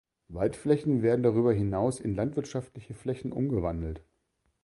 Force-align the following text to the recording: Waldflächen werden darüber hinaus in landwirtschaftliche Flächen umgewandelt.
Waldflächen 0.29 1.03
werden 1.03 1.21
darüber 1.21 1.53
hinaus 1.53 1.99
in 1.99 2.15
landwirtschaftliche 2.15 2.95
Flächen 2.95 3.31
umgewandelt. 3.31 4.01